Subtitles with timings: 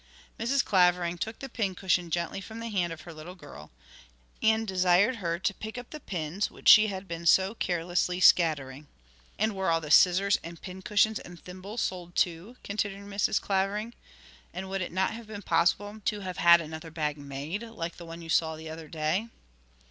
[0.39, 0.65] Mrs.
[0.65, 3.69] Clavering took the pincushion gently from the hand of her little girl,
[4.41, 8.87] and desired her to pick up the pins which she had been so carelessly scattering.
[9.37, 13.39] 'And were all the scissors and pincushions and thimbles sold, too?' continued Mrs.
[13.39, 13.93] Clavering.
[14.55, 18.05] 'And would it not have been possible to have had another bag made, like the
[18.07, 19.27] one you saw the other day?'